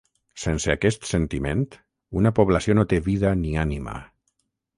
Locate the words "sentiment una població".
1.09-2.77